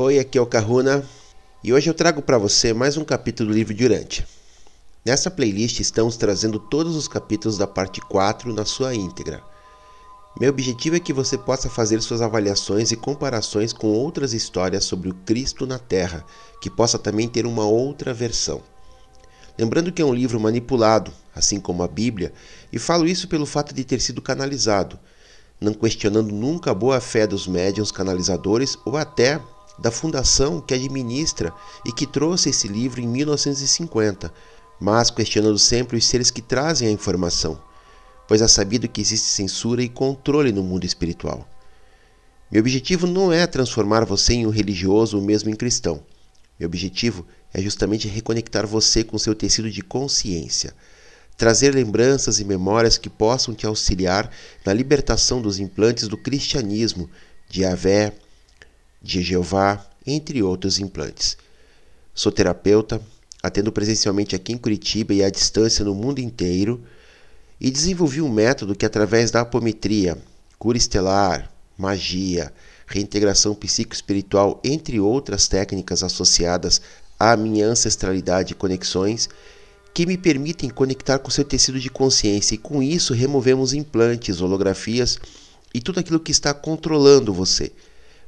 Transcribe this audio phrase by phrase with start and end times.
[0.00, 1.04] Oi, aqui é o Kahuna
[1.64, 4.24] e hoje eu trago para você mais um capítulo do livro de Urântia.
[5.04, 9.42] Nessa playlist estamos trazendo todos os capítulos da parte 4 na sua íntegra.
[10.40, 15.08] Meu objetivo é que você possa fazer suas avaliações e comparações com outras histórias sobre
[15.08, 16.24] o Cristo na Terra,
[16.60, 18.62] que possa também ter uma outra versão.
[19.58, 22.32] Lembrando que é um livro manipulado, assim como a Bíblia,
[22.72, 24.96] e falo isso pelo fato de ter sido canalizado,
[25.60, 29.40] não questionando nunca a boa fé dos médiuns canalizadores ou até
[29.78, 31.52] da fundação que administra
[31.84, 34.32] e que trouxe esse livro em 1950,
[34.80, 37.60] mas questionando sempre os seres que trazem a informação,
[38.26, 41.48] pois é sabido que existe censura e controle no mundo espiritual.
[42.50, 46.02] Meu objetivo não é transformar você em um religioso ou mesmo em cristão.
[46.58, 50.74] Meu objetivo é justamente reconectar você com seu tecido de consciência,
[51.36, 54.30] trazer lembranças e memórias que possam te auxiliar
[54.64, 57.08] na libertação dos implantes do cristianismo,
[57.48, 58.12] de Avé,
[59.02, 61.36] de Jeová, entre outros implantes.
[62.14, 63.00] Sou terapeuta,
[63.42, 66.82] atendo presencialmente aqui em Curitiba e à distância no mundo inteiro,
[67.60, 70.16] e desenvolvi um método que, através da apometria,
[70.58, 72.52] cura estelar, magia,
[72.86, 76.80] reintegração psicoespiritual, entre outras técnicas associadas
[77.18, 79.28] à minha ancestralidade e conexões,
[79.92, 85.18] que me permitem conectar com seu tecido de consciência e com isso removemos implantes, holografias
[85.74, 87.72] e tudo aquilo que está controlando você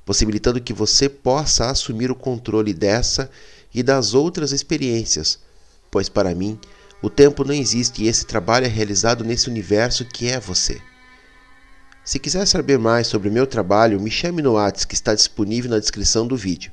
[0.04, 3.30] possibilitando que você possa assumir o controle dessa
[3.72, 5.38] e das outras experiências,
[5.90, 6.58] pois para mim
[7.02, 10.80] o tempo não existe e esse trabalho é realizado nesse universo que é você.
[12.04, 15.70] Se quiser saber mais sobre o meu trabalho, me chame no WhatsApp que está disponível
[15.70, 16.72] na descrição do vídeo.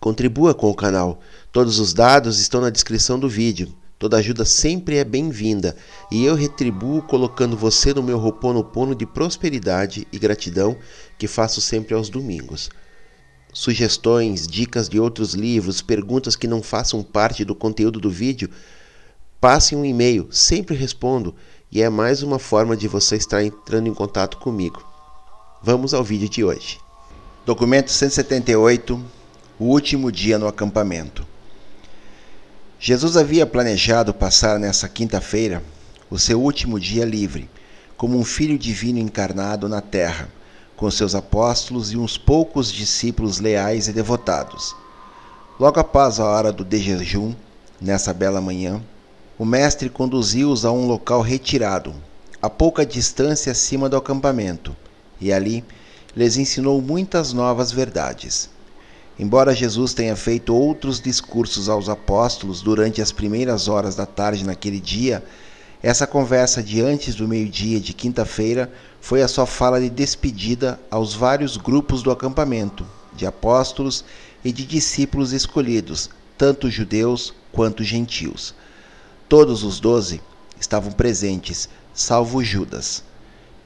[0.00, 3.74] Contribua com o canal, todos os dados estão na descrição do vídeo.
[3.98, 5.76] Toda ajuda sempre é bem-vinda
[6.08, 10.76] e eu retribuo colocando você no meu roponopono de prosperidade e gratidão
[11.18, 12.70] que faço sempre aos domingos.
[13.52, 18.48] Sugestões, dicas de outros livros, perguntas que não façam parte do conteúdo do vídeo,
[19.40, 21.34] passe um e-mail, sempre respondo
[21.70, 24.80] e é mais uma forma de você estar entrando em contato comigo.
[25.60, 26.78] Vamos ao vídeo de hoje.
[27.44, 29.04] Documento 178
[29.58, 31.27] O último dia no acampamento.
[32.80, 35.64] Jesus havia planejado passar nessa quinta-feira
[36.08, 37.50] o seu último dia livre,
[37.96, 40.28] como um filho divino encarnado na terra,
[40.76, 44.76] com seus apóstolos e uns poucos discípulos leais e devotados.
[45.58, 47.34] Logo após a hora do de jejum,
[47.80, 48.80] nessa bela manhã,
[49.36, 51.92] o mestre conduziu-os a um local retirado,
[52.40, 54.74] a pouca distância acima do acampamento,
[55.20, 55.64] e ali
[56.14, 58.48] lhes ensinou muitas novas verdades.
[59.18, 64.78] Embora Jesus tenha feito outros discursos aos apóstolos durante as primeiras horas da tarde naquele
[64.78, 65.24] dia,
[65.82, 68.70] essa conversa de antes do meio-dia de quinta-feira
[69.00, 74.04] foi a sua fala de despedida aos vários grupos do acampamento, de apóstolos
[74.44, 78.54] e de discípulos escolhidos, tanto judeus quanto gentios.
[79.28, 80.20] Todos os doze
[80.60, 83.02] estavam presentes, salvo Judas.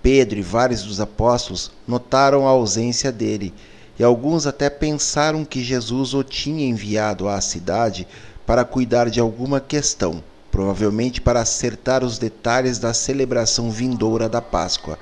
[0.02, 3.52] Pedro e vários dos apóstolos notaram a ausência dele
[3.98, 8.06] e alguns até pensaram que Jesus o tinha enviado à cidade
[8.46, 14.98] para cuidar de alguma questão, provavelmente para acertar os detalhes da celebração vindoura da Páscoa.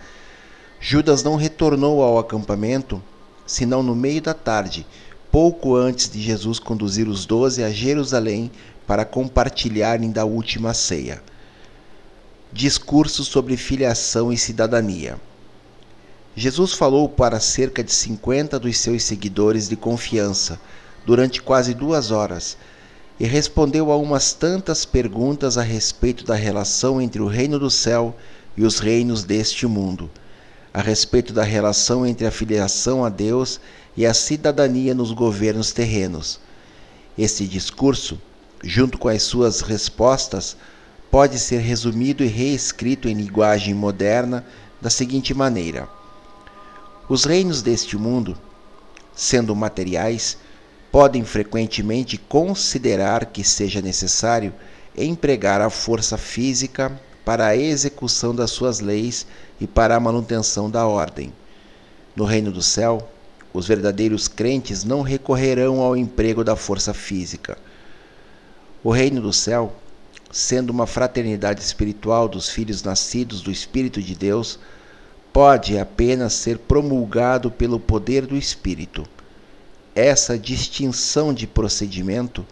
[0.80, 3.02] Judas não retornou ao acampamento
[3.46, 4.86] senão no meio da tarde,
[5.30, 8.50] pouco antes de Jesus conduzir os doze a Jerusalém
[8.86, 11.22] para compartilharem da última ceia.
[12.52, 15.20] Discurso sobre filiação e cidadania.
[16.40, 20.58] Jesus falou para cerca de 50 dos seus seguidores de confiança
[21.04, 22.56] durante quase duas horas
[23.20, 28.16] e respondeu a umas tantas perguntas a respeito da relação entre o reino do céu
[28.56, 30.10] e os reinos deste mundo,
[30.72, 33.60] a respeito da relação entre a filiação a Deus
[33.94, 36.40] e a cidadania nos governos terrenos.
[37.18, 38.18] Este discurso,
[38.64, 40.56] junto com as suas respostas,
[41.10, 44.42] pode ser resumido e reescrito em linguagem moderna
[44.80, 45.99] da seguinte maneira
[47.10, 48.38] os reinos deste mundo,
[49.12, 50.38] sendo materiais,
[50.92, 54.54] podem frequentemente considerar que seja necessário
[54.96, 59.26] empregar a força física para a execução das suas leis
[59.60, 61.32] e para a manutenção da ordem.
[62.14, 63.10] No reino do céu,
[63.52, 67.58] os verdadeiros crentes não recorrerão ao emprego da força física.
[68.84, 69.74] O reino do céu,
[70.30, 74.60] sendo uma fraternidade espiritual dos filhos nascidos do Espírito de Deus,
[75.32, 79.06] pode apenas ser promulgado pelo poder do Espírito.
[79.94, 82.44] Essa distinção de procedimento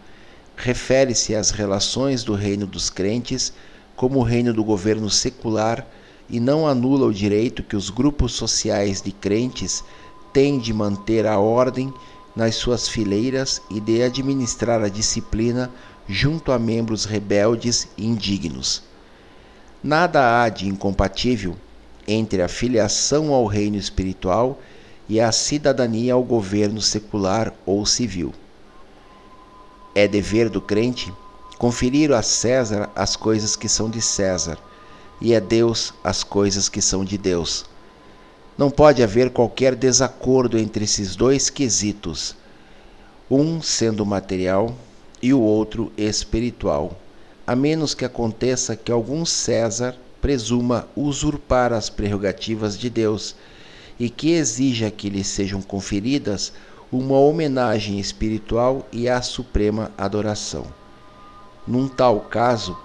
[0.55, 3.53] refere-se às relações do reino dos crentes
[3.95, 5.85] como o reino do governo secular
[6.29, 9.83] e não anula o direito que os grupos sociais de crentes
[10.31, 11.93] têm de manter a ordem
[12.35, 15.69] nas suas fileiras e de administrar a disciplina
[16.07, 18.83] junto a membros rebeldes e indignos.
[19.83, 21.57] Nada há de incompatível
[22.11, 24.59] entre a filiação ao reino espiritual
[25.07, 28.33] e a cidadania ao governo secular ou civil.
[29.93, 31.13] É dever do crente
[31.59, 34.57] conferir a César as coisas que são de César
[35.21, 37.65] e a Deus as coisas que são de Deus.
[38.57, 42.35] Não pode haver qualquer desacordo entre esses dois quesitos,
[43.29, 44.75] um sendo material
[45.21, 46.97] e o outro espiritual,
[47.45, 53.35] a menos que aconteça que algum César presuma usurpar as prerrogativas de Deus
[53.99, 56.53] e que exija que lhe sejam conferidas
[56.91, 60.65] uma homenagem espiritual e a suprema adoração.
[61.67, 62.77] Num tal caso,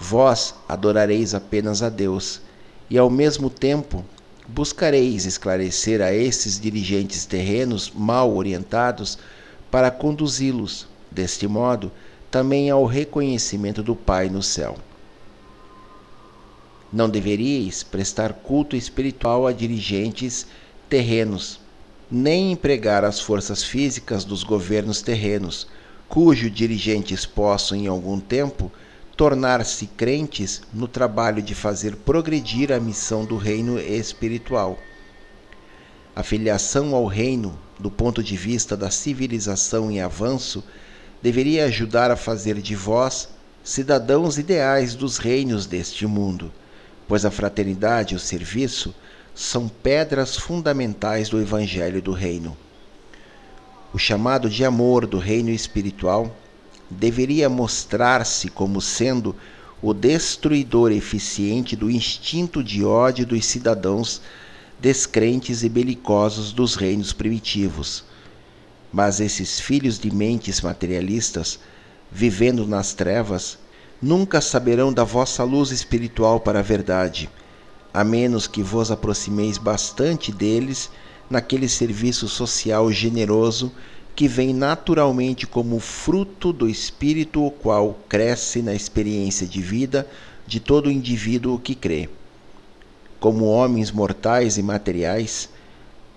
[0.00, 2.40] vós adorareis apenas a Deus,
[2.90, 4.04] e ao mesmo tempo
[4.46, 9.18] buscareis esclarecer a esses dirigentes terrenos mal orientados
[9.70, 11.90] para conduzi-los, deste modo,
[12.30, 14.76] também ao reconhecimento do Pai no céu.
[16.94, 20.46] Não deveríeis prestar culto espiritual a dirigentes
[20.88, 21.58] terrenos,
[22.08, 25.66] nem empregar as forças físicas dos governos terrenos,
[26.08, 28.70] cujo dirigentes possam, em algum tempo,
[29.16, 34.78] tornar-se crentes no trabalho de fazer progredir a missão do reino espiritual.
[36.14, 40.62] A filiação ao reino, do ponto de vista da civilização em avanço,
[41.20, 43.30] deveria ajudar a fazer de vós
[43.64, 46.52] cidadãos ideais dos reinos deste mundo
[47.06, 48.94] pois a fraternidade e o serviço
[49.34, 52.56] são pedras fundamentais do Evangelho do Reino.
[53.92, 56.34] O chamado de amor do reino espiritual
[56.90, 59.34] deveria mostrar-se como sendo
[59.82, 64.20] o destruidor eficiente do instinto de ódio dos cidadãos
[64.80, 68.04] descrentes e belicosos dos reinos primitivos.
[68.92, 71.58] Mas esses filhos de mentes materialistas,
[72.10, 73.58] vivendo nas trevas,
[74.00, 77.30] nunca saberão da vossa luz espiritual para a verdade,
[77.92, 80.90] a menos que vos aproximeis bastante deles
[81.30, 83.72] naquele serviço social generoso
[84.14, 90.08] que vem naturalmente como fruto do espírito o qual cresce na experiência de vida
[90.46, 92.08] de todo indivíduo que crê.
[93.18, 95.48] Como homens mortais e materiais,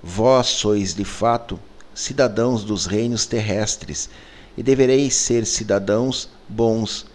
[0.04, 1.60] vós sois de fato
[1.96, 4.10] cidadãos dos reinos terrestres
[4.56, 7.06] e devereis ser cidadãos bons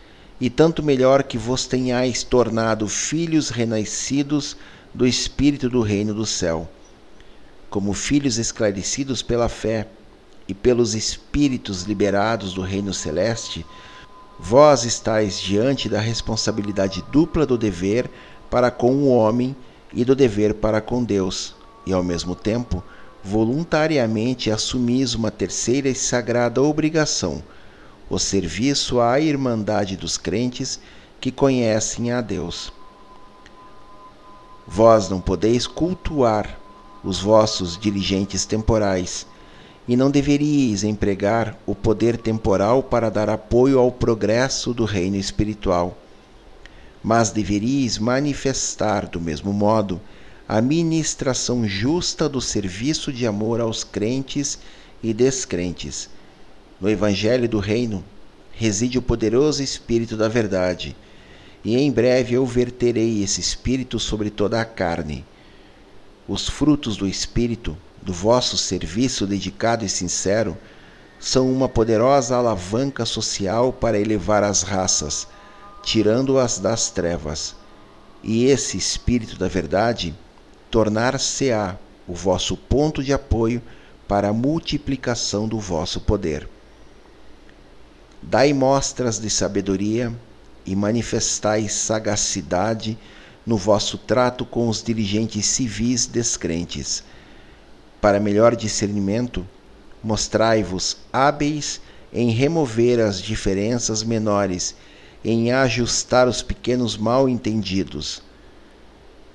[0.43, 4.57] e tanto melhor que vos tenhais tornado filhos renascidos
[4.93, 6.69] do Espírito do reino do céu.
[7.71, 9.87] Como filhos esclarecidos pela fé
[10.49, 13.65] e pelos Espíritos liberados do reino celeste,
[14.37, 18.11] vós estáis diante da responsabilidade dupla do dever
[18.51, 19.55] para com o homem
[19.93, 21.55] e do dever para com Deus,
[21.87, 22.83] e ao mesmo tempo,
[23.23, 27.45] voluntariamente assumis uma terceira e sagrada obrigação
[28.13, 30.79] o serviço à irmandade dos crentes
[31.19, 32.71] que conhecem a Deus.
[34.69, 36.59] Vós não podeis cultuar
[37.03, 39.27] os vossos dirigentes temporais,
[39.89, 45.97] e não deveríeis empregar o poder temporal para dar apoio ao progresso do reino espiritual,
[47.03, 49.99] mas deveríeis manifestar, do mesmo modo,
[50.47, 54.59] a ministração justa do serviço de amor aos crentes
[55.03, 56.11] e descrentes
[56.83, 58.05] no Evangelho do Reino
[58.51, 60.97] reside o poderoso Espírito da Verdade,
[61.65, 65.25] e em breve eu verterei esse Espírito sobre toda a carne.
[66.27, 70.59] Os frutos do Espírito, do vosso serviço dedicado e sincero,
[71.21, 75.29] são uma poderosa alavanca social para elevar as raças,
[75.85, 77.55] tirando-as das trevas.
[78.25, 80.13] E esse Espírito da Verdade
[80.69, 81.77] tornar-se-á
[82.09, 83.63] o vosso ponto de apoio
[84.09, 86.49] para a multiplicação do vosso poder.
[88.25, 90.13] Dai mostras de sabedoria
[90.65, 92.97] e manifestai sagacidade
[93.45, 97.03] no vosso trato com os dirigentes civis descrentes.
[98.01, 99.45] Para melhor discernimento,
[100.03, 101.81] mostrai-vos hábeis
[102.13, 104.77] em remover as diferenças menores,
[105.25, 108.23] em ajustar os pequenos mal-entendidos.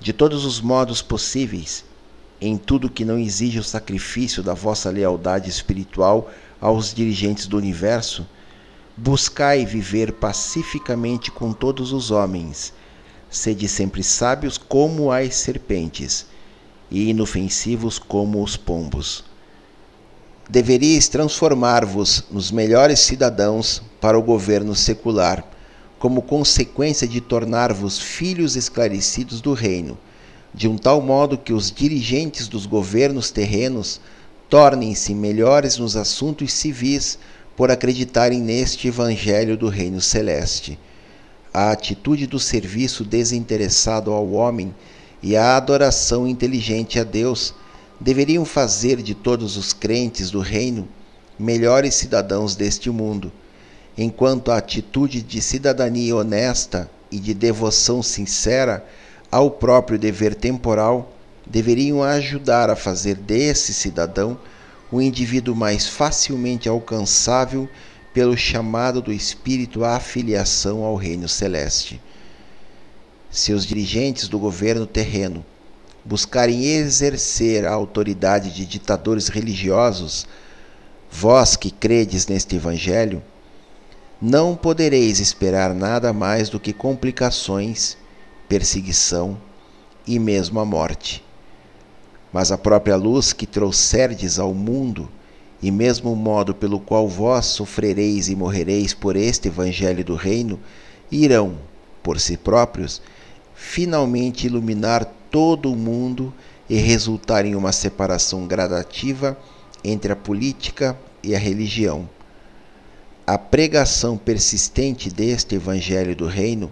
[0.00, 1.84] De todos os modos possíveis,
[2.40, 8.26] em tudo que não exige o sacrifício da vossa lealdade espiritual aos dirigentes do universo,
[9.00, 12.72] Buscai viver pacificamente com todos os homens.
[13.30, 16.26] Sede sempre sábios como as serpentes,
[16.90, 19.24] e inofensivos como os pombos.
[20.50, 25.48] Deveríeis transformar-vos nos melhores cidadãos para o governo secular,
[26.00, 29.96] como consequência de tornar-vos filhos esclarecidos do reino,
[30.52, 34.00] de um tal modo que os dirigentes dos governos terrenos
[34.50, 37.16] tornem-se melhores nos assuntos civis
[37.58, 40.78] por acreditarem neste Evangelho do Reino Celeste.
[41.52, 44.72] A atitude do serviço desinteressado ao homem
[45.20, 47.52] e a adoração inteligente a Deus
[47.98, 50.86] deveriam fazer de todos os crentes do Reino
[51.36, 53.32] melhores cidadãos deste mundo,
[53.96, 58.86] enquanto a atitude de cidadania honesta e de devoção sincera
[59.32, 61.12] ao próprio dever temporal
[61.44, 64.38] deveriam ajudar a fazer desse cidadão
[64.92, 67.68] um indivíduo mais facilmente alcançável
[68.12, 72.00] pelo chamado do Espírito à filiação ao reino celeste.
[73.30, 75.44] Se os dirigentes do governo terreno
[76.04, 80.26] buscarem exercer a autoridade de ditadores religiosos,
[81.10, 83.22] vós que credes neste Evangelho,
[84.20, 87.96] não podereis esperar nada mais do que complicações,
[88.48, 89.38] perseguição
[90.06, 91.27] e mesmo a morte.
[92.32, 95.08] Mas a própria luz que trouxerdes ao mundo,
[95.62, 100.60] e mesmo o modo pelo qual vós sofrereis e morrereis por este Evangelho do Reino,
[101.10, 101.56] irão,
[102.02, 103.02] por si próprios,
[103.54, 106.32] finalmente iluminar todo o mundo
[106.68, 109.36] e resultar em uma separação gradativa
[109.82, 112.08] entre a política e a religião.
[113.26, 116.70] A pregação persistente deste Evangelho do Reino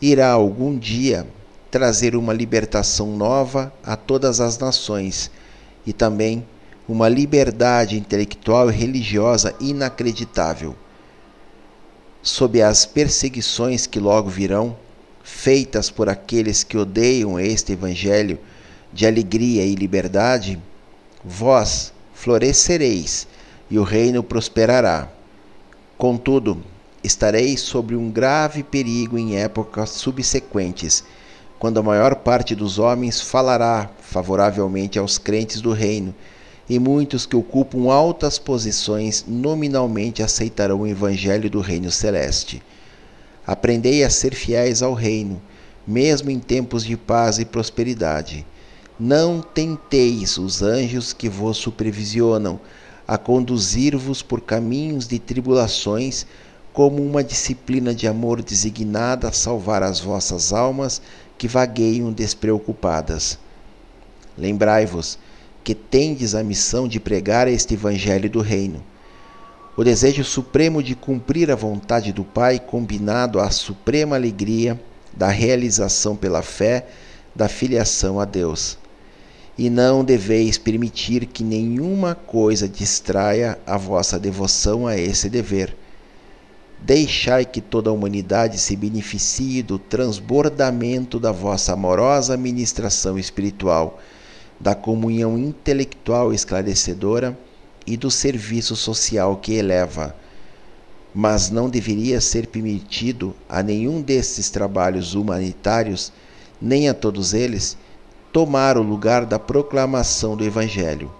[0.00, 1.26] irá algum dia
[1.74, 5.28] trazer uma libertação nova a todas as nações
[5.84, 6.46] e também
[6.88, 10.76] uma liberdade intelectual e religiosa inacreditável.
[12.22, 14.76] Sob as perseguições que logo virão,
[15.24, 18.38] feitas por aqueles que odeiam este Evangelho
[18.92, 20.62] de alegria e liberdade,
[21.24, 23.26] vós florescereis
[23.68, 25.08] e o reino prosperará.
[25.98, 26.62] Contudo,
[27.02, 31.02] estareis sobre um grave perigo em épocas subsequentes
[31.64, 36.14] quando a maior parte dos homens falará favoravelmente aos crentes do reino,
[36.68, 42.62] e muitos que ocupam altas posições nominalmente aceitarão o evangelho do reino celeste.
[43.46, 45.40] Aprendei a ser fiéis ao reino,
[45.86, 48.44] mesmo em tempos de paz e prosperidade.
[49.00, 52.60] Não tenteis os anjos que vos supervisionam
[53.08, 56.26] a conduzir-vos por caminhos de tribulações,
[56.74, 61.00] como uma disciplina de amor designada a salvar as vossas almas
[61.36, 63.38] que vagueiam despreocupadas.
[64.36, 65.18] Lembrai-vos
[65.62, 68.82] que tendes a missão de pregar este Evangelho do Reino.
[69.76, 74.80] O desejo supremo de cumprir a vontade do Pai, combinado à suprema alegria
[75.12, 76.86] da realização pela fé
[77.34, 78.78] da filiação a Deus.
[79.56, 85.76] E não deveis permitir que nenhuma coisa distraia a vossa devoção a esse dever
[86.86, 93.98] Deixai que toda a humanidade se beneficie do transbordamento da vossa amorosa ministração espiritual,
[94.60, 97.38] da comunhão intelectual esclarecedora
[97.86, 100.14] e do serviço social que eleva.
[101.14, 106.12] Mas não deveria ser permitido a nenhum desses trabalhos humanitários,
[106.60, 107.78] nem a todos eles,
[108.30, 111.10] tomar o lugar da proclamação do Evangelho.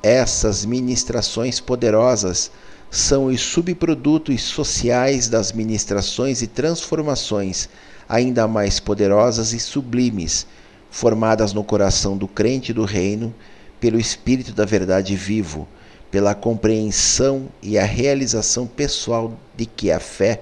[0.00, 2.52] Essas ministrações poderosas
[2.90, 7.68] são os subprodutos sociais das ministrações e transformações
[8.08, 10.46] ainda mais poderosas e sublimes,
[10.90, 13.34] formadas no coração do crente do reino
[13.80, 15.66] pelo Espírito da Verdade vivo,
[16.10, 20.40] pela compreensão e a realização pessoal de que a fé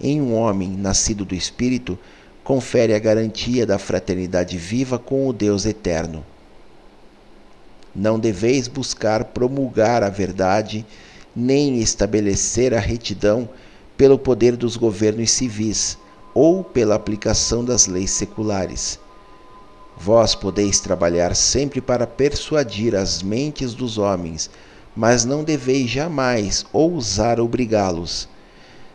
[0.00, 1.98] em um homem nascido do Espírito
[2.44, 6.24] confere a garantia da fraternidade viva com o Deus eterno.
[7.94, 10.86] Não deveis buscar promulgar a verdade
[11.36, 13.46] nem estabelecer a retidão
[13.94, 15.98] pelo poder dos governos civis
[16.32, 18.98] ou pela aplicação das leis seculares.
[19.98, 24.50] Vós podeis trabalhar sempre para persuadir as mentes dos homens,
[24.94, 28.28] mas não deveis jamais ousar obrigá-los.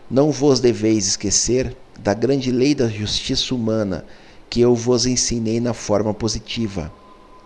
[0.10, 4.06] Não vos deveis esquecer da grande lei da justiça humana
[4.50, 6.92] que eu vos ensinei na forma positiva.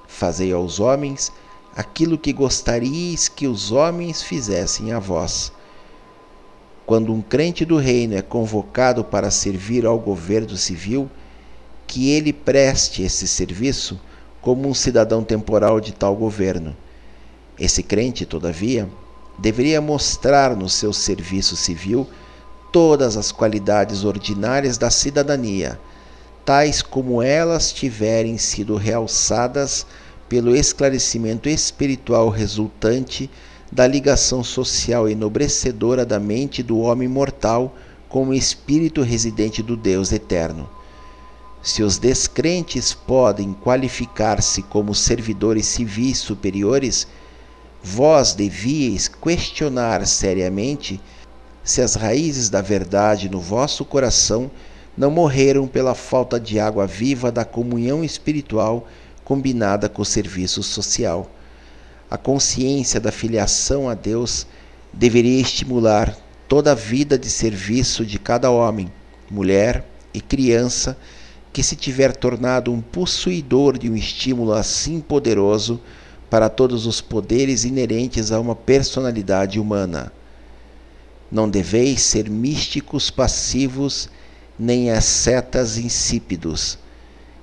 [0.07, 1.31] Fazei aos homens
[1.75, 5.51] aquilo que gostaríeis que os homens fizessem a vós.
[6.85, 11.09] Quando um crente do reino é convocado para servir ao governo civil,
[11.87, 13.99] que ele preste esse serviço
[14.41, 16.75] como um cidadão temporal de tal governo.
[17.59, 18.87] Esse crente, todavia,
[19.37, 22.07] deveria mostrar no seu serviço civil
[22.71, 25.79] todas as qualidades ordinárias da cidadania,
[26.45, 29.85] tais como elas tiverem sido realçadas
[30.27, 33.29] pelo esclarecimento espiritual resultante
[33.71, 37.75] da ligação social enobrecedora da mente do homem mortal
[38.07, 40.69] com o espírito residente do Deus eterno.
[41.61, 47.07] Se os descrentes podem qualificar-se como servidores civis superiores,
[47.83, 51.01] vós devíeis questionar seriamente
[51.63, 54.51] se as raízes da verdade no vosso coração
[54.95, 58.87] não morreram pela falta de água viva da comunhão espiritual
[59.25, 61.29] combinada com o serviço social.
[62.09, 64.47] A consciência da filiação a Deus
[64.93, 66.15] deveria estimular
[66.47, 68.89] toda a vida de serviço de cada homem,
[69.29, 70.95] mulher e criança
[71.51, 75.81] que se tiver tornado um possuidor de um estímulo assim poderoso
[76.29, 80.11] para todos os poderes inerentes a uma personalidade humana.
[81.31, 84.09] Não deveis ser místicos passivos
[84.59, 86.77] nem ascetas insípidos.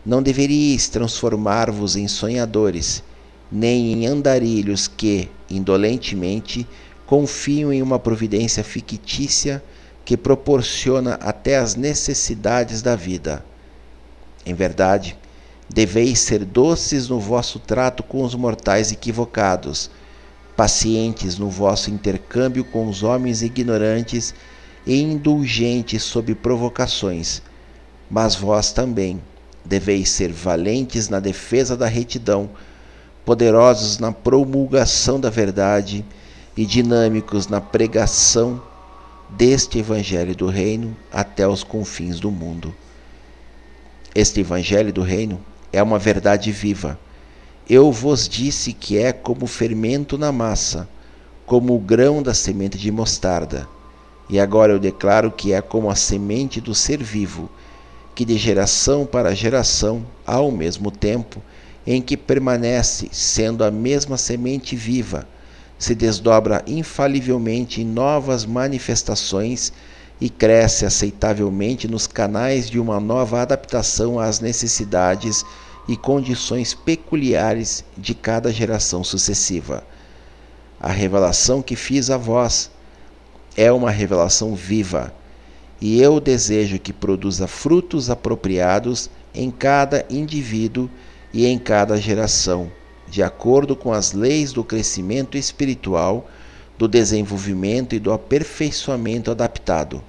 [0.05, 3.03] Não deveríeis transformar-vos em sonhadores,
[3.51, 6.67] nem em andarilhos que, indolentemente,
[7.07, 9.63] confiam em uma providência fictícia
[10.05, 13.45] que proporciona até as necessidades da vida.
[14.45, 15.17] Em verdade,
[15.73, 19.91] Deveis ser doces no vosso trato com os mortais equivocados,
[20.55, 24.35] pacientes no vosso intercâmbio com os homens ignorantes
[24.87, 27.41] e indulgentes sob provocações.
[28.11, 29.23] Mas vós também
[29.65, 32.51] deveis ser valentes na defesa da retidão,
[33.25, 36.05] poderosos na promulgação da verdade
[36.57, 38.61] e dinâmicos na pregação
[39.31, 42.75] deste Evangelho do Reino até os confins do mundo.
[44.15, 45.41] Este Evangelho do Reino
[45.73, 46.99] é uma verdade viva.
[47.69, 50.89] Eu vos disse que é como fermento na massa,
[51.47, 53.67] como o grão da semente de mostarda.
[54.29, 57.51] E agora eu declaro que é como a semente do ser vivo,
[58.15, 61.43] que de geração para geração, ao mesmo tempo
[61.87, 65.27] em que permanece sendo a mesma semente viva,
[65.79, 69.73] se desdobra infalivelmente em novas manifestações
[70.21, 75.45] e cresce aceitavelmente nos canais de uma nova adaptação às necessidades
[75.89, 79.83] e condições peculiares de cada geração sucessiva.
[80.81, 82.71] A revelação que fiz a vós
[83.57, 85.13] é uma revelação viva,
[85.83, 90.89] e eu desejo que produza frutos apropriados em cada indivíduo
[91.35, 92.71] e em cada geração,
[93.09, 96.31] de acordo com as leis do crescimento espiritual,
[96.79, 100.01] do desenvolvimento e do aperfeiçoamento adaptado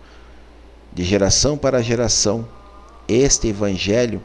[0.93, 2.47] de geração para geração,
[3.07, 4.21] este Evangelho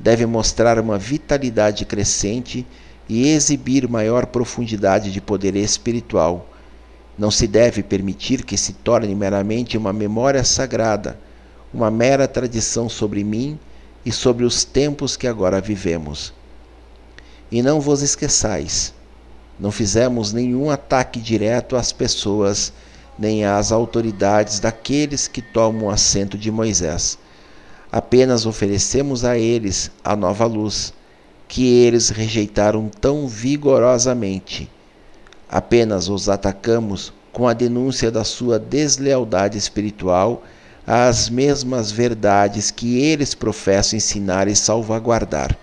[0.00, 2.66] deve mostrar uma vitalidade crescente
[3.08, 6.57] e exibir maior profundidade de poder espiritual.
[7.18, 11.18] Não se deve permitir que se torne meramente uma memória sagrada,
[11.74, 13.58] uma mera tradição sobre mim
[14.06, 16.32] e sobre os tempos que agora vivemos.
[17.50, 18.94] E não vos esqueçais,
[19.58, 22.72] não fizemos nenhum ataque direto às pessoas
[23.18, 27.18] nem às autoridades daqueles que tomam o assento de Moisés.
[27.90, 30.92] Apenas oferecemos a eles a nova luz,
[31.48, 34.70] que eles rejeitaram tão vigorosamente.
[35.48, 40.44] Apenas os atacamos com a denúncia da sua deslealdade espiritual
[40.86, 45.56] às mesmas verdades que eles professam ensinar e salvaguardar.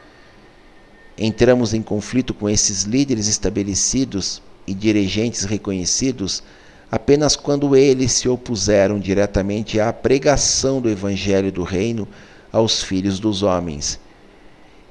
[1.17, 6.43] Entramos em conflito com esses líderes estabelecidos e dirigentes reconhecidos
[6.91, 12.07] apenas quando eles se opuseram diretamente à pregação do Evangelho do Reino
[12.51, 13.99] aos filhos dos homens.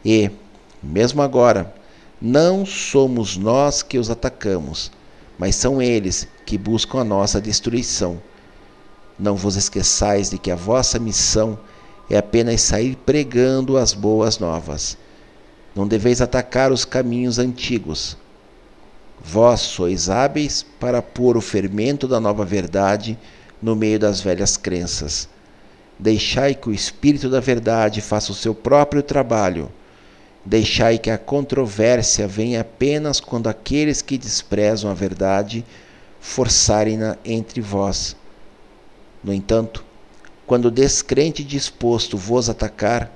[0.05, 0.31] E,
[0.83, 1.73] mesmo agora,
[2.25, 4.91] não somos nós que os atacamos,
[5.39, 8.21] mas são eles que buscam a nossa destruição.
[9.19, 11.59] Não vos esqueçais de que a vossa missão
[12.09, 14.97] é apenas sair pregando as boas novas.
[15.77, 18.17] Não deveis atacar os caminhos antigos,
[19.25, 23.19] Vós sois hábeis para pôr o fermento da nova verdade
[23.61, 25.29] no meio das velhas crenças.
[25.99, 29.71] Deixai que o Espírito da Verdade faça o seu próprio trabalho.
[30.47, 35.65] Deixai que a controvérsia venha apenas quando aqueles que desprezam a verdade
[36.21, 38.15] forçarem-na entre vós.
[39.23, 39.83] No entanto,
[40.47, 43.11] quando o descrente disposto vos atacar,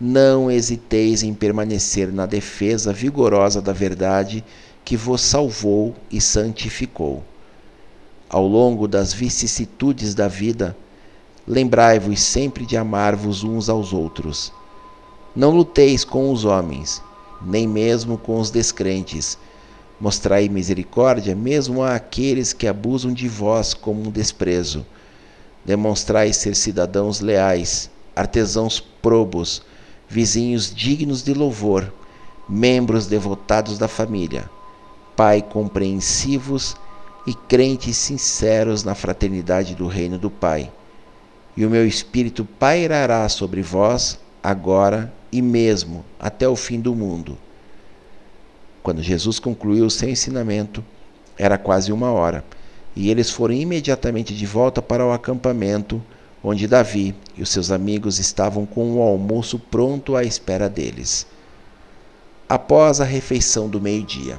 [0.00, 4.44] não hesiteis em permanecer na defesa vigorosa da verdade
[4.84, 7.24] que vos salvou e santificou.
[8.28, 10.76] Ao longo das vicissitudes da vida,
[11.46, 14.52] lembrai-vos sempre de amar-vos uns aos outros.
[15.38, 17.00] Não luteis com os homens,
[17.40, 19.38] nem mesmo com os descrentes.
[20.00, 24.84] Mostrai misericórdia mesmo àqueles que abusam de vós como um desprezo.
[25.64, 29.62] Demonstrai ser cidadãos leais, artesãos probos,
[30.08, 31.94] vizinhos dignos de louvor,
[32.48, 34.50] membros devotados da família
[35.14, 36.74] Pai compreensivos
[37.24, 40.72] e crentes sinceros na fraternidade do reino do Pai.
[41.56, 47.38] E o meu Espírito pairará sobre vós agora e mesmo até o fim do mundo.
[48.82, 50.84] Quando Jesus concluiu o seu ensinamento,
[51.38, 52.44] Era quase uma hora,
[52.96, 56.02] e eles foram imediatamente de volta para o acampamento,
[56.42, 61.26] onde Davi e os seus amigos estavam com o almoço pronto à espera deles.
[62.48, 64.36] Após a refeição do meio-dia.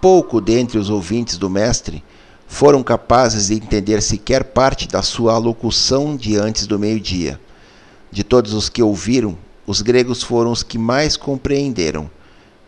[0.00, 2.02] Pouco dentre os ouvintes do Mestre
[2.48, 7.40] foram capazes de entender sequer parte da sua alocução de antes do meio-dia.
[8.14, 12.08] De todos os que ouviram, os gregos foram os que mais compreenderam.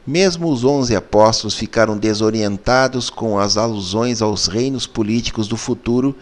[0.04, 6.16] Mesmo os onze apóstolos ficaram desorientados com as alusões aos reinos políticos do futuro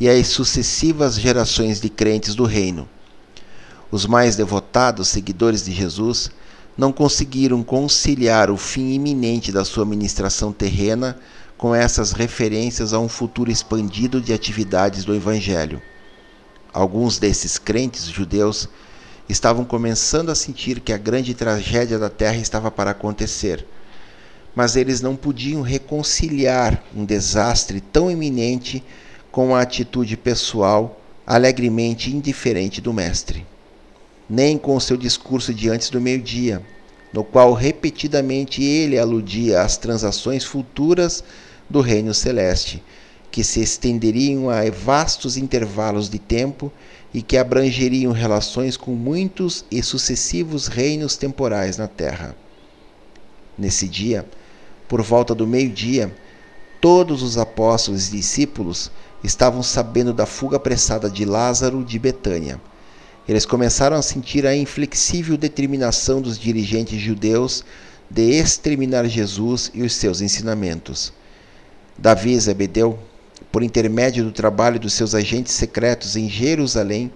[0.00, 2.88] e às sucessivas gerações de crentes do reino.
[3.92, 6.32] Os mais devotados seguidores de Jesus
[6.76, 11.16] não conseguiram conciliar o fim iminente da sua ministração terrena
[11.56, 15.80] com essas referências a um futuro expandido de atividades do Evangelho.
[16.74, 18.68] Alguns desses crentes judeus
[19.28, 23.64] estavam começando a sentir que a grande tragédia da terra estava para acontecer,
[24.56, 28.82] mas eles não podiam reconciliar um desastre tão iminente
[29.30, 33.46] com a atitude pessoal alegremente indiferente do Mestre,
[34.28, 36.60] nem com o seu discurso de antes do meio-dia,
[37.12, 41.22] no qual repetidamente ele aludia às transações futuras
[41.70, 42.82] do reino celeste
[43.34, 46.70] que se estenderiam a vastos intervalos de tempo
[47.12, 52.36] e que abrangeriam relações com muitos e sucessivos reinos temporais na terra.
[53.58, 54.24] Nesse dia,
[54.86, 56.14] por volta do meio-dia,
[56.80, 58.88] todos os apóstolos e discípulos
[59.24, 62.60] estavam sabendo da fuga apressada de Lázaro de Betânia.
[63.28, 67.64] Eles começaram a sentir a inflexível determinação dos dirigentes judeus
[68.08, 71.12] de exterminar Jesus e os seus ensinamentos.
[71.98, 72.96] Davi Zebedeu
[73.50, 77.12] por intermédio do trabalho dos seus agentes secretos em Jerusalém,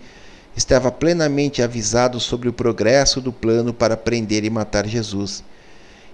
[0.56, 5.44] estava plenamente avisado sobre o progresso do plano para prender e matar Jesus,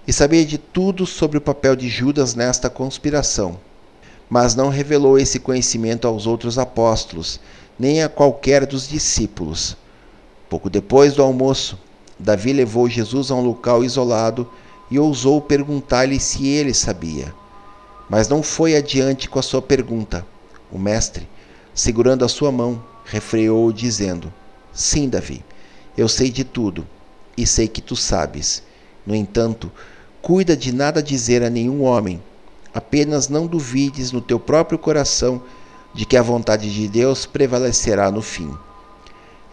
[0.07, 3.59] e sabia de tudo sobre o papel de Judas nesta conspiração,
[4.29, 7.39] mas não revelou esse conhecimento aos outros apóstolos,
[7.77, 9.75] nem a qualquer dos discípulos.
[10.49, 11.79] Pouco depois do almoço,
[12.17, 14.47] Davi levou Jesus a um local isolado
[14.89, 17.33] e ousou perguntar-lhe se ele sabia
[18.09, 20.25] mas não foi adiante com a sua pergunta.
[20.71, 21.27] O mestre,
[21.73, 24.31] segurando a sua mão, refreou dizendo:
[24.73, 25.43] Sim, Davi,
[25.97, 26.85] eu sei de tudo
[27.37, 28.63] e sei que tu sabes.
[29.05, 29.71] No entanto,
[30.21, 32.21] cuida de nada dizer a nenhum homem.
[32.73, 35.41] Apenas não duvides no teu próprio coração
[35.93, 38.53] de que a vontade de Deus prevalecerá no fim.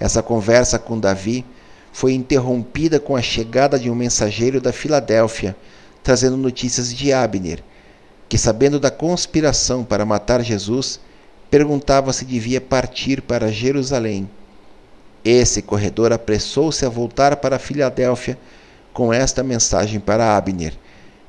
[0.01, 1.45] Essa conversa com Davi
[1.93, 5.55] foi interrompida com a chegada de um mensageiro da Filadélfia,
[6.03, 7.63] trazendo notícias de Abner,
[8.33, 10.99] que, sabendo da conspiração para matar Jesus,
[11.51, 14.27] perguntava se devia partir para Jerusalém.
[15.23, 18.39] Esse corredor apressou-se a voltar para Filadélfia
[18.91, 20.73] com esta mensagem para Abner: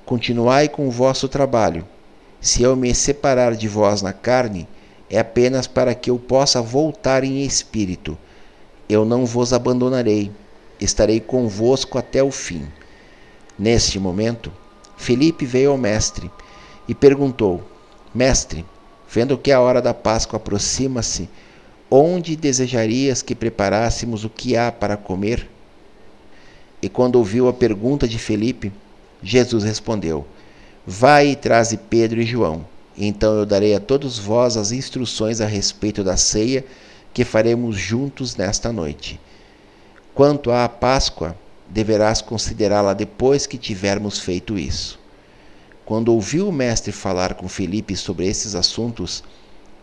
[0.05, 1.85] Continuai com o vosso trabalho.
[2.39, 4.65] Se eu me separar de vós na carne,
[5.09, 8.17] é apenas para que eu possa voltar em espírito.
[8.87, 10.31] Eu não vos abandonarei,
[10.79, 12.65] estarei convosco até o fim.
[13.59, 14.53] Neste momento,
[14.95, 16.31] Felipe veio ao mestre
[16.87, 17.63] e perguntou:
[18.13, 18.65] Mestre,
[19.09, 21.29] vendo que a hora da Páscoa aproxima-se,
[21.89, 25.49] onde desejarias que preparássemos o que há para comer?
[26.81, 28.71] E quando ouviu a pergunta de Felipe,
[29.21, 30.25] Jesus respondeu:
[30.85, 32.65] Vai e traze Pedro e João.
[32.97, 36.65] Então eu darei a todos vós as instruções a respeito da ceia
[37.13, 39.19] que faremos juntos nesta noite.
[40.13, 41.35] Quanto à Páscoa,
[41.69, 44.99] deverás considerá-la depois que tivermos feito isso.
[45.85, 49.23] Quando ouviu o mestre falar com Felipe sobre esses assuntos,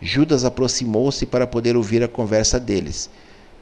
[0.00, 3.10] Judas aproximou-se para poder ouvir a conversa deles.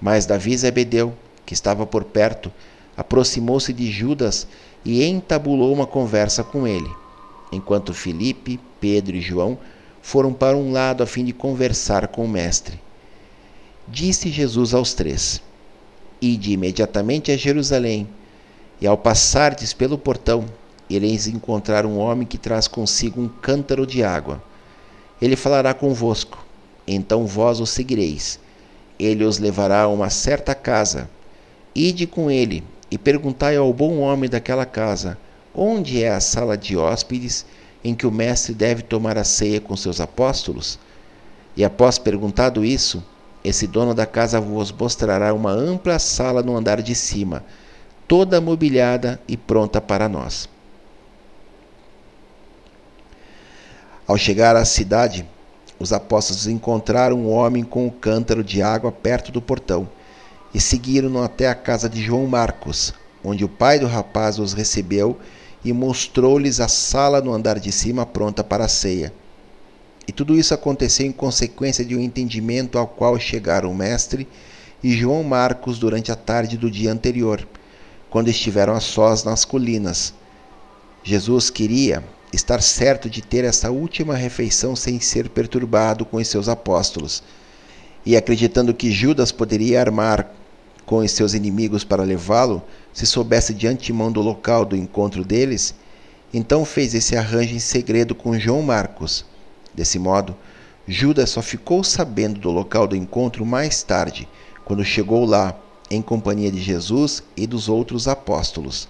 [0.00, 1.12] Mas Davi Zebedeu,
[1.44, 2.52] que estava por perto,
[2.96, 4.46] aproximou-se de Judas
[4.84, 6.88] e entabulou uma conversa com ele,
[7.50, 9.58] enquanto Felipe, Pedro e João
[10.00, 12.80] foram para um lado a fim de conversar com o mestre.
[13.88, 15.42] Disse Jesus aos três:
[16.20, 18.08] Ide imediatamente a Jerusalém,
[18.80, 20.44] e ao passardes pelo portão,
[20.88, 24.42] ireis encontrar um homem que traz consigo um cântaro de água.
[25.20, 26.44] Ele falará convosco,
[26.86, 28.38] então vós o seguireis.
[28.98, 31.08] Ele os levará a uma certa casa.
[31.74, 35.18] Ide com ele e perguntai ao bom homem daquela casa:
[35.54, 37.44] onde é a sala de hóspedes
[37.84, 40.78] em que o mestre deve tomar a ceia com seus apóstolos?
[41.56, 43.02] E após perguntado isso,
[43.44, 47.44] esse dono da casa vos mostrará uma ampla sala no andar de cima,
[48.06, 50.48] toda mobiliada e pronta para nós.
[54.08, 55.28] Ao chegar à cidade,
[55.78, 59.86] os apóstolos encontraram um homem com um cântaro de água perto do portão
[60.54, 65.18] e seguiram-no até a casa de João Marcos, onde o pai do rapaz os recebeu
[65.62, 69.12] e mostrou-lhes a sala no andar de cima pronta para a ceia.
[70.06, 74.26] E tudo isso aconteceu em consequência de um entendimento ao qual chegaram o mestre
[74.82, 77.46] e João Marcos durante a tarde do dia anterior,
[78.08, 80.14] quando estiveram a sós nas colinas.
[81.04, 86.48] Jesus queria estar certo de ter essa última refeição sem ser perturbado com os seus
[86.48, 87.22] apóstolos.
[88.04, 90.32] E acreditando que Judas poderia armar
[90.84, 92.62] com os seus inimigos para levá-lo,
[92.92, 95.74] se soubesse de antemão do local do encontro deles,
[96.32, 99.24] então fez esse arranjo em segredo com João Marcos.
[99.74, 100.36] Desse modo,
[100.86, 104.28] Judas só ficou sabendo do local do encontro mais tarde,
[104.64, 105.58] quando chegou lá
[105.90, 108.88] em companhia de Jesus e dos outros apóstolos.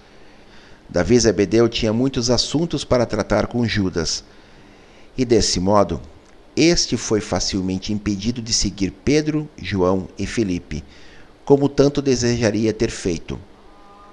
[0.88, 4.24] Davi Zebedeu tinha muitos assuntos para tratar com Judas,
[5.16, 6.01] e desse modo,
[6.57, 10.85] este foi facilmente impedido de seguir Pedro, João e Felipe
[11.48, 13.40] como tanto desejaria ter feito.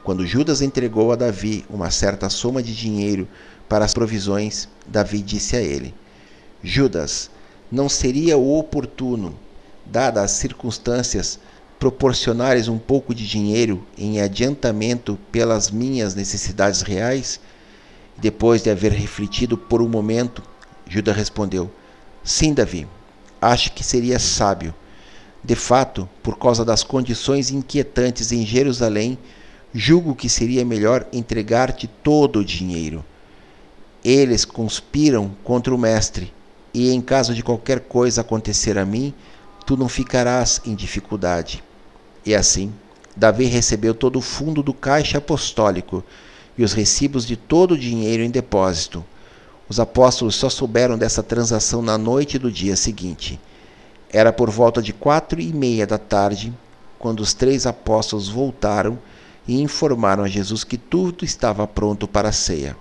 [0.05, 3.27] Quando Judas entregou a Davi uma certa soma de dinheiro
[3.67, 5.93] para as provisões, Davi disse a ele:
[6.63, 7.29] Judas,
[7.69, 9.37] não seria oportuno,
[9.85, 11.37] dadas as circunstâncias,
[11.79, 17.39] proporcionares um pouco de dinheiro em adiantamento pelas minhas necessidades reais?
[18.17, 20.41] Depois de haver refletido por um momento,
[20.87, 21.69] Judas respondeu:
[22.23, 22.87] Sim, Davi,
[23.41, 24.73] acho que seria sábio
[25.45, 29.15] de fato, por causa das condições inquietantes em Jerusalém,
[29.71, 33.05] julgo que seria melhor entregar-te todo o dinheiro.
[34.03, 36.33] Eles conspiram contra o Mestre,
[36.73, 39.13] e em caso de qualquer coisa acontecer a mim,
[39.65, 41.63] tu não ficarás em dificuldade.
[42.25, 42.73] E assim,
[43.15, 46.03] Davi recebeu todo o fundo do caixa apostólico
[46.57, 49.03] e os recibos de todo o dinheiro em depósito.
[49.67, 53.39] Os apóstolos só souberam dessa transação na noite do dia seguinte.
[54.11, 56.53] Era por volta de quatro e meia da tarde
[56.99, 58.99] quando os três apóstolos voltaram
[59.47, 62.75] e informaram a Jesus que tudo estava pronto para a ceia.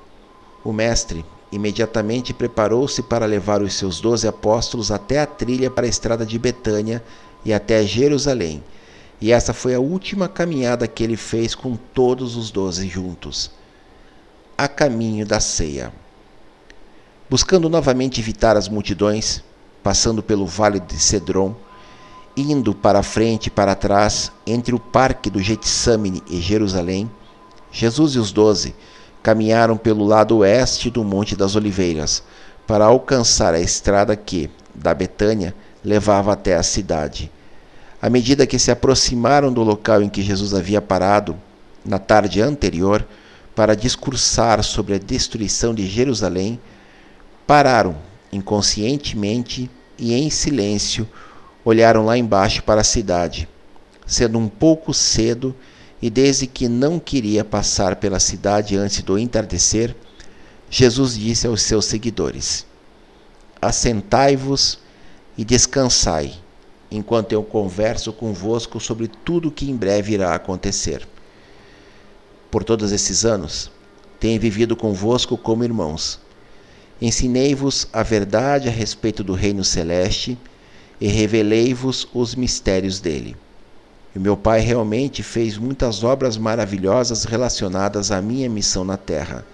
[0.63, 5.89] O mestre imediatamente preparou-se para levar os seus doze apóstolos até a trilha para a
[5.89, 7.03] estrada de Betânia
[7.45, 8.63] e até Jerusalém.
[9.21, 13.53] E essa foi a última caminhada que ele fez com todos os doze juntos.
[14.59, 15.93] A caminho da ceia.
[17.31, 19.43] Buscando novamente evitar as multidões,
[19.81, 21.55] passando pelo vale de Cedron,
[22.37, 27.09] indo para frente e para trás, entre o parque do Getsamine e Jerusalém,
[27.71, 28.75] Jesus e os doze
[29.25, 32.23] caminharam pelo lado oeste do Monte das Oliveiras,
[32.67, 37.33] para alcançar a estrada que, da Betânia, levava até a cidade.
[38.03, 41.35] À medida que se aproximaram do local em que Jesus havia parado,
[41.83, 43.03] na tarde anterior,
[43.57, 46.61] para discursar sobre a destruição de Jerusalém,
[47.47, 47.97] pararam
[48.31, 51.09] inconscientemente e em silêncio
[51.65, 53.49] olharam lá embaixo para a cidade,
[54.07, 55.57] sendo um pouco cedo
[56.01, 59.95] e desde que não queria passar pela cidade antes do entardecer,
[60.69, 62.67] Jesus disse aos seus seguidores:
[63.61, 64.79] Assentai-vos
[65.37, 66.35] e descansai,
[66.91, 71.07] enquanto eu converso convosco sobre tudo o que em breve irá acontecer.
[72.51, 73.71] Por todos esses anos,
[74.21, 76.21] tenho vivido convosco como irmãos
[77.01, 80.39] Ensinei-vos a verdade a respeito do reino celeste
[81.01, 83.37] e revelei-vos os mistérios dele.
[84.15, 89.45] E meu Pai realmente fez muitas obras maravilhosas relacionadas à minha missão na terra.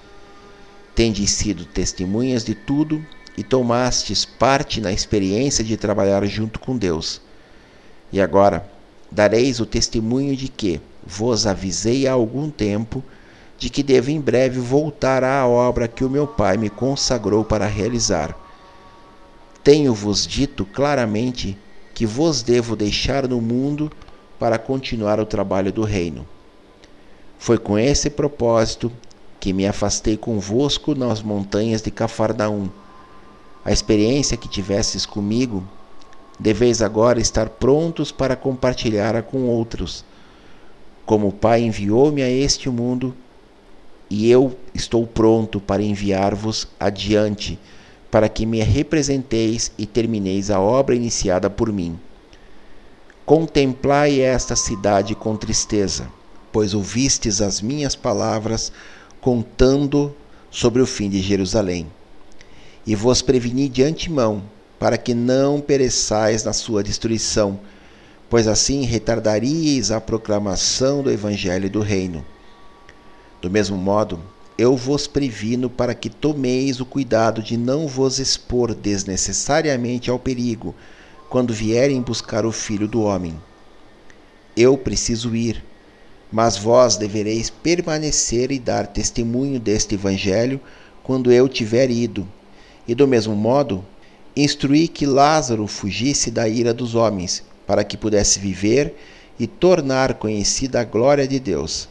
[0.94, 3.04] Tendes sido testemunhas de tudo
[3.38, 7.22] e tomastes parte na experiência de trabalhar junto com Deus.
[8.12, 8.68] E agora
[9.10, 13.02] dareis o testemunho de que vos avisei há algum tempo
[13.56, 17.66] de que devo em breve voltar à obra que o meu Pai me consagrou para
[17.66, 18.36] realizar.
[19.64, 21.56] Tenho-vos dito claramente
[21.94, 23.90] que vos devo deixar no mundo
[24.40, 26.26] para continuar o trabalho do reino.
[27.38, 28.90] Foi com esse propósito
[29.38, 32.70] que me afastei convosco nas montanhas de Cafarnaum.
[33.62, 35.62] A experiência que tivesses comigo,
[36.38, 40.06] deveis agora estar prontos para compartilhar-a com outros.
[41.04, 43.14] Como o Pai enviou-me a este mundo,
[44.08, 47.58] e eu estou pronto para enviar-vos adiante,
[48.10, 51.98] para que me representeis e termineis a obra iniciada por mim.
[53.30, 56.08] Contemplai esta cidade com tristeza,
[56.50, 58.72] pois ouvistes as minhas palavras
[59.20, 60.12] contando
[60.50, 61.86] sobre o fim de Jerusalém.
[62.84, 64.42] E vos preveni de antemão,
[64.80, 67.60] para que não pereçais na sua destruição,
[68.28, 72.26] pois assim retardaríeis a proclamação do evangelho do reino.
[73.40, 74.18] Do mesmo modo,
[74.58, 80.74] eu vos previno para que tomeis o cuidado de não vos expor desnecessariamente ao perigo
[81.30, 83.40] quando vierem buscar o filho do homem.
[84.56, 85.64] Eu preciso ir,
[86.32, 90.60] Mas vós devereis permanecer e dar testemunho deste Evangelho
[91.02, 92.26] quando eu tiver ido.
[92.86, 93.84] E do mesmo modo,
[94.36, 98.94] instruí que Lázaro fugisse da ira dos homens, para que pudesse viver
[99.40, 101.88] e tornar conhecida a glória de Deus.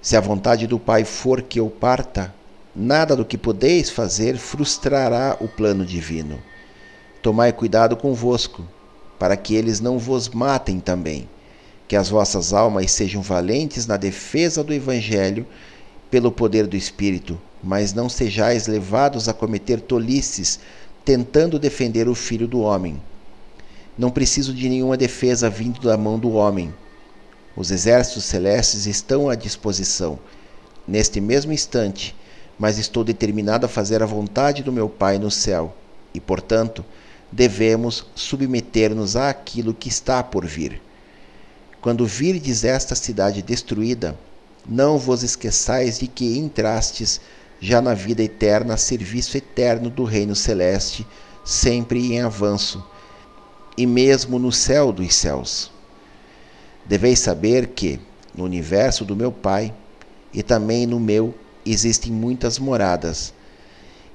[0.00, 2.32] Se a vontade do Pai for que eu parta,
[2.74, 6.40] nada do que podeis fazer frustrará o plano divino.
[7.26, 8.64] Tomai cuidado convosco,
[9.18, 11.28] para que eles não vos matem também
[11.88, 15.44] que as vossas almas sejam valentes na defesa do Evangelho
[16.08, 20.60] pelo poder do Espírito, mas não sejais levados a cometer tolices
[21.04, 23.02] tentando defender o Filho do Homem.
[23.98, 26.72] Não preciso de nenhuma defesa vindo da mão do homem.
[27.56, 30.16] Os exércitos celestes estão à disposição,
[30.86, 32.14] neste mesmo instante,
[32.56, 35.74] mas estou determinado a fazer a vontade do meu Pai no céu,
[36.14, 36.84] e, portanto,
[37.30, 40.80] devemos submeter-nos àquilo que está por vir.
[41.80, 44.18] Quando virdes esta cidade destruída,
[44.68, 47.20] não vos esqueçais de que entrastes
[47.60, 51.06] já na vida eterna a serviço eterno do reino celeste,
[51.44, 52.84] sempre em avanço,
[53.76, 55.70] e mesmo no céu dos céus.
[56.84, 58.00] Deveis saber que,
[58.34, 59.72] no universo do meu Pai,
[60.32, 61.34] e também no meu,
[61.64, 63.32] existem muitas moradas,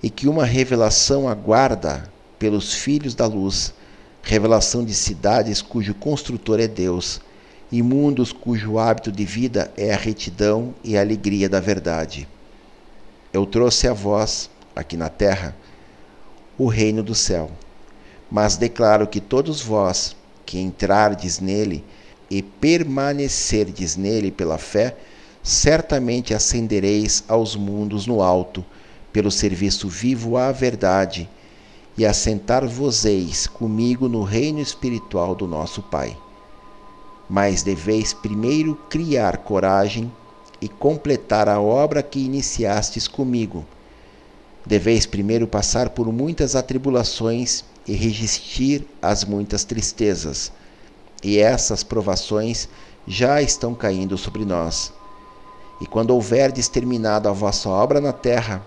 [0.03, 2.10] e que uma revelação aguarda
[2.41, 3.71] pelos filhos da luz,
[4.23, 7.21] revelação de cidades cujo construtor é Deus
[7.71, 12.27] e mundos cujo hábito de vida é a retidão e a alegria da verdade.
[13.31, 15.55] Eu trouxe a vós, aqui na terra,
[16.57, 17.51] o reino do céu.
[18.31, 21.83] Mas declaro que todos vós que entrardes nele
[22.27, 24.97] e permanecerdes nele pela fé,
[25.43, 28.65] certamente ascendereis aos mundos no alto,
[29.13, 31.29] pelo serviço vivo à verdade,
[32.01, 36.17] e assentar-vos-eis comigo no reino espiritual do nosso Pai
[37.31, 40.11] mas deveis primeiro criar coragem
[40.59, 43.65] e completar a obra que iniciastes comigo.
[44.65, 50.51] Deveis primeiro passar por muitas atribulações e resistir às muitas tristezas.
[51.23, 52.67] E essas provações
[53.07, 54.91] já estão caindo sobre nós.
[55.79, 58.61] E quando houverdes terminado a vossa obra na terra,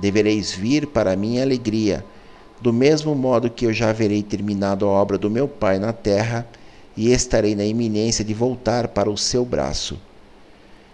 [0.00, 2.04] devereis vir para a minha alegria,
[2.60, 6.46] do mesmo modo que eu já haverei terminado a obra do meu Pai na terra
[6.96, 9.98] e estarei na iminência de voltar para o seu braço.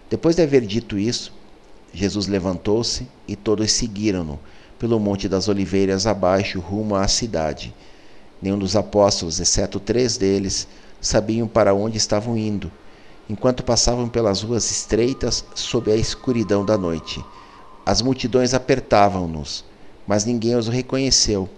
[0.09, 1.33] Depois de haver dito isso,
[1.93, 4.39] Jesus levantou-se e todos seguiram-no
[4.79, 7.73] pelo Monte das Oliveiras abaixo rumo à cidade.
[8.41, 10.67] Nenhum dos apóstolos, exceto três deles,
[11.01, 12.71] sabiam para onde estavam indo,
[13.29, 17.23] enquanto passavam pelas ruas estreitas sob a escuridão da noite.
[17.85, 19.65] As multidões apertavam-nos,
[20.07, 21.49] mas ninguém os reconheceu,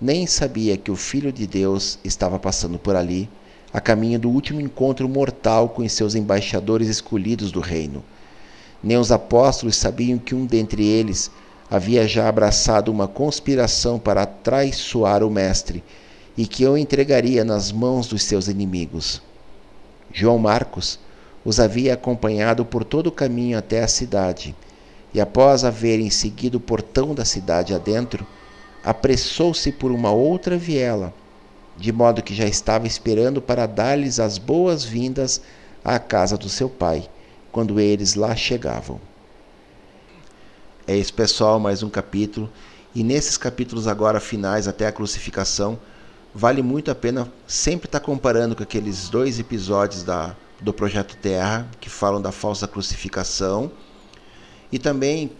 [0.00, 3.28] nem sabia que o Filho de Deus estava passando por ali
[3.72, 8.04] a caminho do último encontro mortal com os seus embaixadores escolhidos do reino.
[8.82, 11.30] Nem os apóstolos sabiam que um dentre eles
[11.70, 15.82] havia já abraçado uma conspiração para traiçoar o Mestre
[16.36, 19.22] e que o entregaria nas mãos dos seus inimigos.
[20.12, 20.98] João Marcos
[21.44, 24.54] os havia acompanhado por todo o caminho até a cidade,
[25.16, 28.24] e após haverem seguido o portão da cidade adentro,
[28.84, 31.12] apressou-se por uma outra viela
[31.74, 35.40] de modo que já estava esperando para dar-lhes as boas-vindas
[35.82, 37.08] à casa do seu pai,
[37.50, 39.00] quando eles lá chegavam.
[40.86, 42.50] É isso, pessoal, mais um capítulo.
[42.94, 45.78] E nesses capítulos agora finais até a crucificação,
[46.34, 51.66] vale muito a pena sempre estar comparando com aqueles dois episódios da, do Projeto Terra,
[51.80, 53.70] que falam da falsa crucificação,
[54.70, 55.30] e também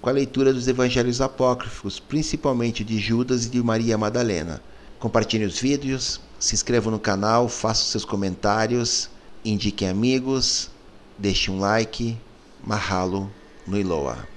[0.00, 4.62] com a leitura dos evangelhos apócrifos, principalmente de Judas e de Maria Madalena.
[4.98, 9.10] Compartilhe os vídeos, se inscreva no canal, faça seus comentários,
[9.44, 10.70] indiquem amigos,
[11.18, 12.16] deixe um like.
[12.62, 13.30] Mahalo
[13.66, 14.30] no Iloa.